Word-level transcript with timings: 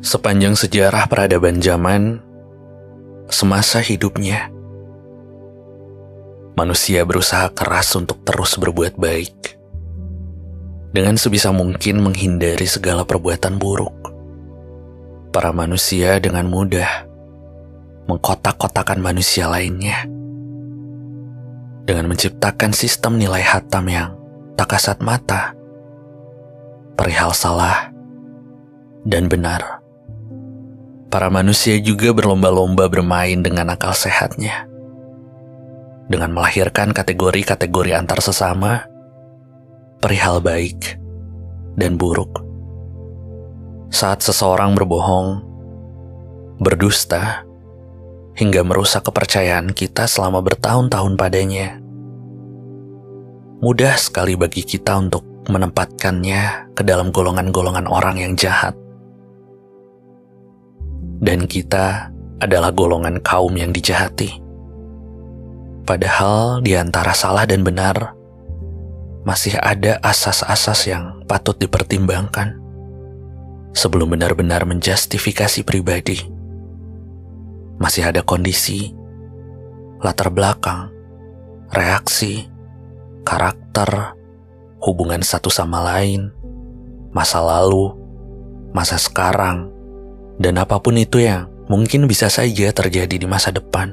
Sepanjang 0.00 0.56
sejarah 0.56 1.04
peradaban 1.12 1.60
zaman, 1.60 2.24
semasa 3.28 3.84
hidupnya, 3.84 4.48
manusia 6.56 7.04
berusaha 7.04 7.52
keras 7.52 7.92
untuk 8.00 8.24
terus 8.24 8.56
berbuat 8.56 8.96
baik. 8.96 9.60
Dengan 10.96 11.20
sebisa 11.20 11.52
mungkin 11.52 12.00
menghindari 12.00 12.64
segala 12.64 13.04
perbuatan 13.04 13.60
buruk. 13.60 13.92
Para 15.30 15.52
manusia 15.52 16.18
dengan 16.18 16.48
mudah 16.48 17.06
mengkotak-kotakan 18.10 18.98
manusia 18.98 19.46
lainnya 19.46 20.02
dengan 21.86 22.10
menciptakan 22.10 22.74
sistem 22.74 23.18
nilai 23.20 23.42
hatam 23.42 23.86
yang 23.86 24.10
tak 24.58 24.74
kasat 24.74 24.98
mata, 25.04 25.54
perihal 26.98 27.30
salah 27.36 27.90
dan 29.06 29.30
benar. 29.30 29.79
Para 31.10 31.26
manusia 31.26 31.74
juga 31.82 32.14
berlomba-lomba 32.14 32.86
bermain 32.86 33.42
dengan 33.42 33.74
akal 33.74 33.90
sehatnya, 33.90 34.70
dengan 36.06 36.30
melahirkan 36.30 36.94
kategori-kategori 36.94 37.98
antar 37.98 38.22
sesama, 38.22 38.86
perihal 39.98 40.38
baik 40.38 41.02
dan 41.74 41.98
buruk. 41.98 42.46
Saat 43.90 44.22
seseorang 44.22 44.78
berbohong, 44.78 45.42
berdusta, 46.62 47.42
hingga 48.38 48.62
merusak 48.62 49.02
kepercayaan 49.04 49.74
kita 49.74 50.06
selama 50.06 50.40
bertahun-tahun 50.46 51.18
padanya. 51.18 51.82
Mudah 53.60 53.98
sekali 54.00 54.38
bagi 54.38 54.64
kita 54.64 54.96
untuk 54.96 55.26
menempatkannya 55.50 56.72
ke 56.72 56.86
dalam 56.86 57.12
golongan-golongan 57.12 57.90
orang 57.90 58.16
yang 58.16 58.32
jahat. 58.38 58.78
Dan 61.20 61.44
kita 61.44 62.08
adalah 62.40 62.72
golongan 62.72 63.20
kaum 63.20 63.52
yang 63.52 63.70
dijahati. 63.70 64.40
Padahal 65.84 66.64
di 66.64 66.72
antara 66.74 67.12
salah 67.12 67.44
dan 67.44 67.60
benar, 67.60 68.16
masih 69.28 69.60
ada 69.60 70.00
asas-asas 70.00 70.88
yang 70.88 71.20
patut 71.28 71.60
dipertimbangkan 71.60 72.56
sebelum 73.76 74.16
benar-benar 74.16 74.64
menjustifikasi 74.64 75.60
pribadi 75.62 76.40
masih 77.80 78.04
ada 78.04 78.20
kondisi, 78.20 78.92
latar 80.04 80.28
belakang, 80.28 80.92
reaksi, 81.72 82.44
karakter, 83.24 84.12
hubungan 84.84 85.24
satu 85.24 85.48
sama 85.48 85.80
lain, 85.80 86.28
masa 87.16 87.40
lalu, 87.40 87.96
masa 88.76 89.00
sekarang, 89.00 89.72
dan 90.40 90.56
apa 90.56 90.80
pun 90.80 90.96
itu 90.96 91.20
yang 91.20 91.52
mungkin 91.68 92.08
bisa 92.08 92.32
saja 92.32 92.72
terjadi 92.72 93.20
di 93.20 93.26
masa 93.28 93.52
depan. 93.52 93.92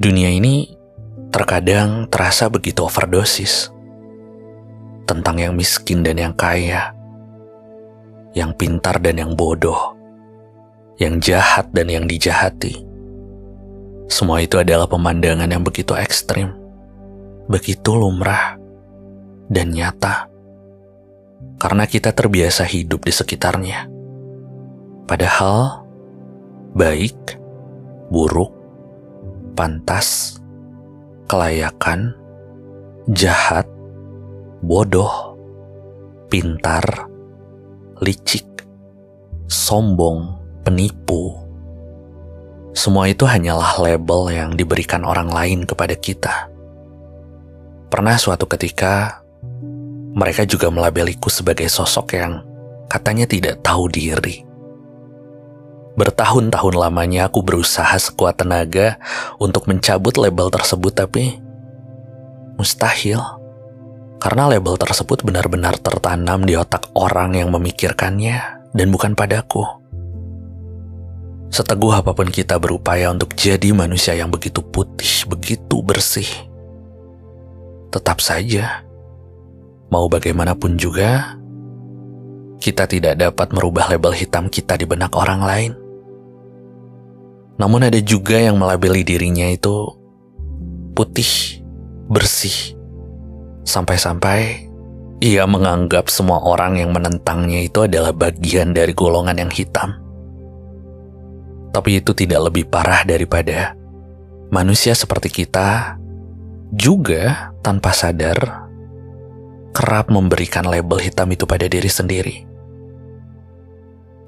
Dunia 0.00 0.32
ini 0.32 0.72
terkadang 1.28 2.08
terasa 2.08 2.48
begitu 2.48 2.88
overdosis 2.88 3.68
tentang 5.04 5.36
yang 5.36 5.52
miskin 5.52 6.00
dan 6.00 6.16
yang 6.16 6.32
kaya, 6.32 6.96
yang 8.32 8.56
pintar 8.56 8.96
dan 9.04 9.20
yang 9.20 9.36
bodoh 9.36 9.98
yang 10.98 11.22
jahat 11.22 11.70
dan 11.70 11.86
yang 11.88 12.04
dijahati. 12.10 12.82
Semua 14.10 14.42
itu 14.42 14.58
adalah 14.58 14.90
pemandangan 14.90 15.46
yang 15.46 15.62
begitu 15.62 15.94
ekstrim, 15.94 16.50
begitu 17.46 17.94
lumrah, 17.94 18.58
dan 19.46 19.70
nyata. 19.70 20.26
Karena 21.62 21.86
kita 21.86 22.10
terbiasa 22.10 22.66
hidup 22.66 23.06
di 23.06 23.14
sekitarnya. 23.14 23.97
Padahal, 25.08 25.88
baik, 26.76 27.40
buruk, 28.12 28.52
pantas, 29.56 30.36
kelayakan, 31.24 32.12
jahat, 33.16 33.64
bodoh, 34.60 35.32
pintar, 36.28 36.84
licik, 38.04 38.44
sombong, 39.48 40.36
penipu. 40.60 41.40
Semua 42.76 43.08
itu 43.08 43.24
hanyalah 43.24 43.80
label 43.80 44.28
yang 44.28 44.50
diberikan 44.60 45.08
orang 45.08 45.32
lain 45.32 45.64
kepada 45.64 45.96
kita. 45.96 46.52
Pernah 47.88 48.20
suatu 48.20 48.44
ketika, 48.44 49.24
mereka 50.12 50.44
juga 50.44 50.68
melabeliku 50.68 51.32
sebagai 51.32 51.72
sosok 51.72 52.06
yang 52.12 52.44
katanya 52.92 53.24
tidak 53.24 53.64
tahu 53.64 53.88
diri. 53.88 54.47
Bertahun-tahun 55.98 56.78
lamanya 56.78 57.26
aku 57.26 57.42
berusaha 57.42 57.98
sekuat 57.98 58.38
tenaga 58.38 59.02
untuk 59.42 59.66
mencabut 59.66 60.14
label 60.14 60.46
tersebut 60.46 60.94
tapi 60.94 61.42
mustahil. 62.54 63.18
Karena 64.22 64.46
label 64.46 64.78
tersebut 64.78 65.26
benar-benar 65.26 65.74
tertanam 65.82 66.46
di 66.46 66.54
otak 66.54 66.86
orang 66.94 67.34
yang 67.34 67.50
memikirkannya 67.50 68.62
dan 68.70 68.86
bukan 68.94 69.18
padaku. 69.18 69.66
Seteguh 71.50 71.90
apa 71.90 72.14
pun 72.14 72.30
kita 72.30 72.62
berupaya 72.62 73.10
untuk 73.10 73.34
jadi 73.34 73.74
manusia 73.74 74.14
yang 74.14 74.30
begitu 74.30 74.62
putih, 74.62 75.26
begitu 75.26 75.82
bersih, 75.82 76.28
tetap 77.88 78.20
saja, 78.20 78.84
mau 79.88 80.06
bagaimanapun 80.12 80.76
juga, 80.76 81.40
kita 82.60 82.84
tidak 82.84 83.16
dapat 83.16 83.48
merubah 83.56 83.88
label 83.88 84.12
hitam 84.12 84.52
kita 84.52 84.76
di 84.76 84.84
benak 84.84 85.16
orang 85.16 85.40
lain. 85.40 85.87
Namun 87.58 87.90
ada 87.90 87.98
juga 87.98 88.38
yang 88.38 88.54
melabeli 88.54 89.02
dirinya 89.02 89.50
itu 89.50 89.90
putih, 90.94 91.62
bersih, 92.06 92.78
sampai-sampai 93.66 94.70
ia 95.18 95.44
menganggap 95.50 96.06
semua 96.06 96.38
orang 96.46 96.78
yang 96.78 96.94
menentangnya 96.94 97.66
itu 97.66 97.90
adalah 97.90 98.14
bagian 98.14 98.70
dari 98.70 98.94
golongan 98.94 99.42
yang 99.42 99.50
hitam. 99.50 99.98
Tapi 101.74 101.98
itu 101.98 102.14
tidak 102.14 102.50
lebih 102.50 102.70
parah 102.70 103.02
daripada 103.02 103.74
manusia 104.54 104.94
seperti 104.94 105.28
kita 105.44 105.98
juga 106.72 107.52
tanpa 107.60 107.90
sadar 107.90 108.70
kerap 109.74 110.10
memberikan 110.10 110.66
label 110.66 110.98
hitam 110.98 111.28
itu 111.30 111.44
pada 111.44 111.66
diri 111.66 111.90
sendiri. 111.90 112.36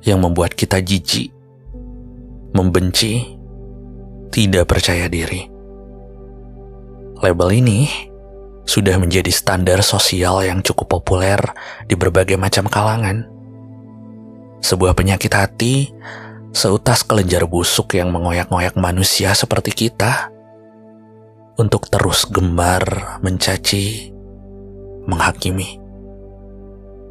Yang 0.03 0.19
membuat 0.23 0.53
kita 0.57 0.81
jijik, 0.81 1.31
membenci, 2.55 3.38
tidak 4.31 4.71
percaya 4.71 5.06
diri. 5.11 5.47
Label 7.21 7.50
ini 7.53 7.91
sudah 8.65 8.97
menjadi 8.97 9.28
standar 9.34 9.83
sosial 9.83 10.47
yang 10.47 10.62
cukup 10.62 11.00
populer 11.00 11.43
di 11.84 11.99
berbagai 11.99 12.38
macam 12.38 12.71
kalangan. 12.71 13.27
Sebuah 14.62 14.94
penyakit 14.94 15.33
hati 15.34 15.91
seutas 16.50 17.03
kelenjar 17.06 17.47
busuk 17.47 17.94
yang 17.99 18.11
mengoyak-ngoyak 18.15 18.75
manusia 18.78 19.34
seperti 19.34 19.75
kita 19.87 20.31
untuk 21.59 21.91
terus 21.93 22.25
gemar 22.31 23.19
mencaci, 23.21 24.15
menghakimi. 25.05 25.77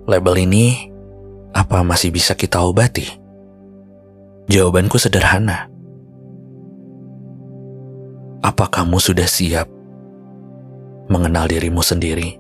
Label 0.09 0.35
ini 0.41 0.89
apa 1.53 1.85
masih 1.85 2.09
bisa 2.09 2.33
kita 2.33 2.65
obati? 2.65 3.28
Jawabanku 4.49 4.97
sederhana. 4.97 5.69
Apa 8.41 8.65
kamu 8.65 8.97
sudah 8.97 9.29
siap 9.29 9.69
mengenal 11.05 11.45
dirimu 11.45 11.85
sendiri? 11.85 12.38